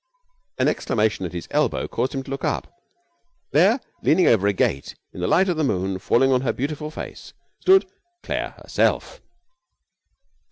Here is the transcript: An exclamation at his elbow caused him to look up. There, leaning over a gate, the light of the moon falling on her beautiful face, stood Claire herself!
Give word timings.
An 0.57 0.67
exclamation 0.67 1.27
at 1.27 1.31
his 1.31 1.47
elbow 1.51 1.87
caused 1.87 2.15
him 2.15 2.23
to 2.23 2.31
look 2.31 2.43
up. 2.43 2.75
There, 3.51 3.79
leaning 4.01 4.25
over 4.25 4.47
a 4.47 4.51
gate, 4.51 4.95
the 5.13 5.27
light 5.27 5.47
of 5.47 5.57
the 5.57 5.63
moon 5.63 5.99
falling 5.99 6.31
on 6.31 6.41
her 6.41 6.53
beautiful 6.53 6.89
face, 6.89 7.33
stood 7.59 7.85
Claire 8.23 8.55
herself! 8.63 9.21